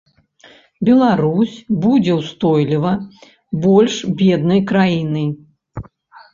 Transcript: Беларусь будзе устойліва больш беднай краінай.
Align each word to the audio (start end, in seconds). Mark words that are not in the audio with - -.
Беларусь 0.87 1.57
будзе 1.83 2.11
устойліва 2.21 2.95
больш 3.69 4.01
беднай 4.25 4.67
краінай. 4.75 5.33